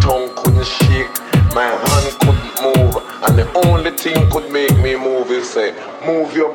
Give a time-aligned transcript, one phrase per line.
[0.00, 1.10] tongue couldn't shake,
[1.54, 5.72] my hand couldn't move, and the only thing could make me move is say,
[6.06, 6.54] move your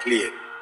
[0.00, 0.30] Clear.
[0.30, 0.57] clean.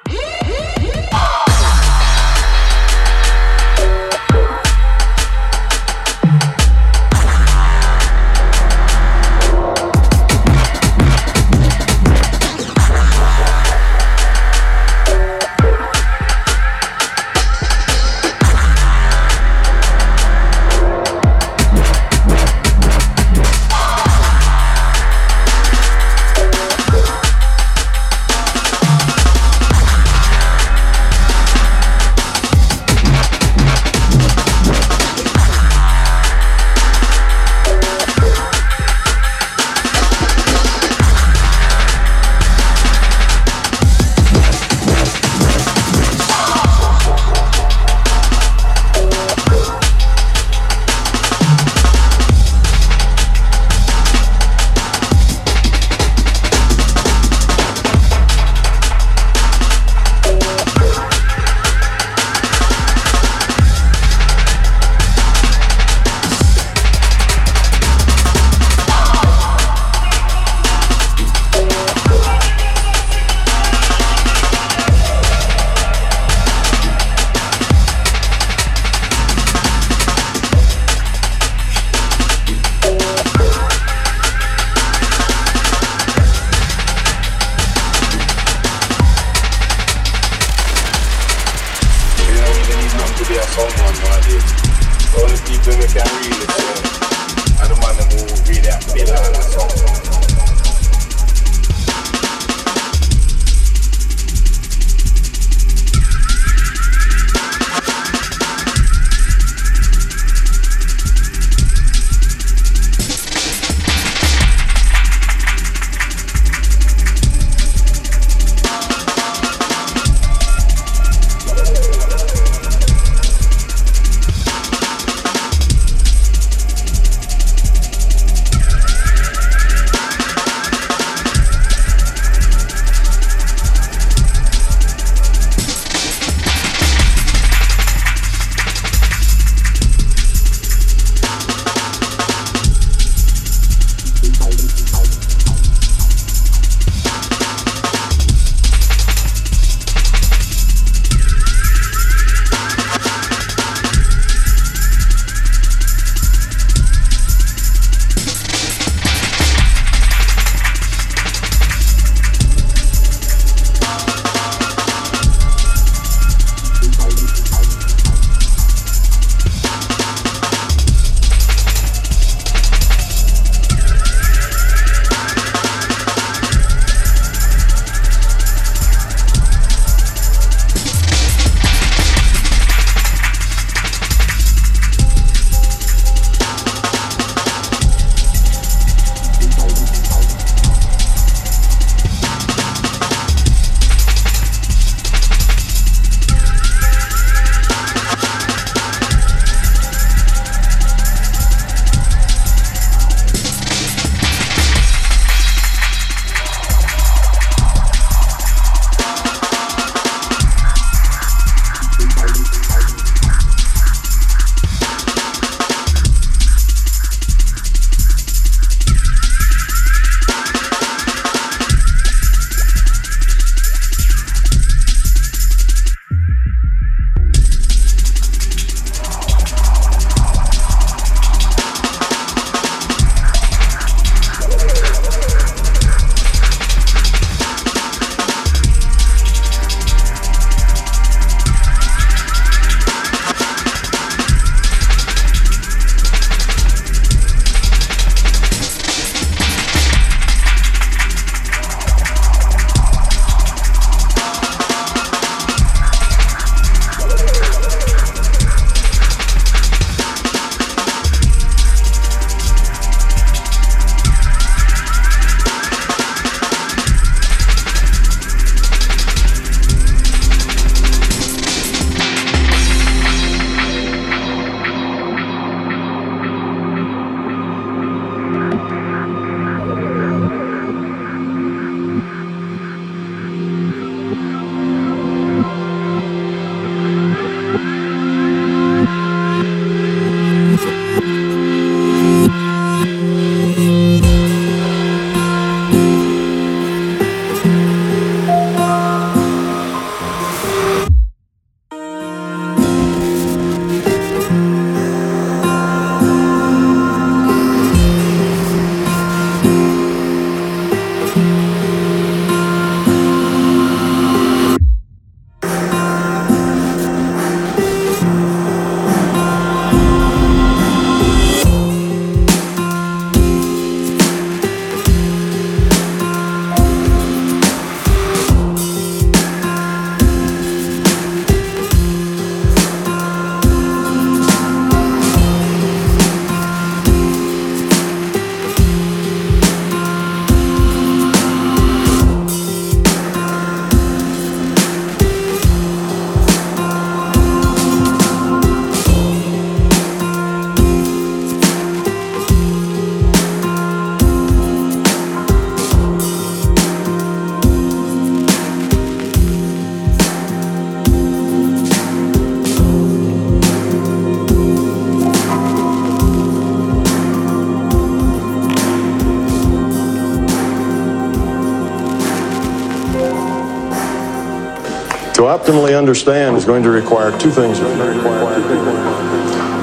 [375.36, 377.58] Optimally understand is going to require two things.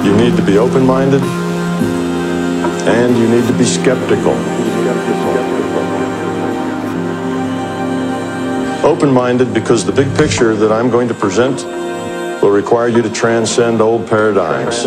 [0.05, 1.21] You need to be open-minded
[2.86, 4.34] and you need to be skeptical.
[8.86, 11.63] Open-minded because the big picture that I'm going to present
[12.43, 14.84] will require you to transcend old paradigms,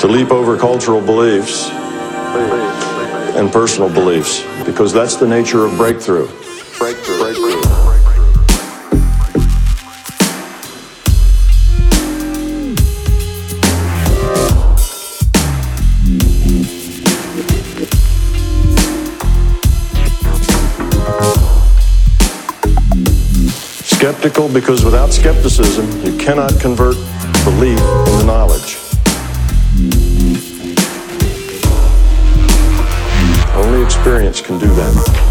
[0.00, 1.68] to leap over cultural beliefs
[3.36, 6.26] and personal beliefs, because that's the nature of breakthrough.
[6.26, 6.47] Breakthrough.
[24.08, 26.96] Skeptical because without skepticism, you cannot convert
[27.44, 28.78] belief into knowledge.
[33.54, 35.27] Only experience can do that.